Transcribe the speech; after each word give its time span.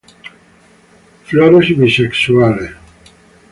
Flores 1.27 1.69
bisexuales. 1.77 2.71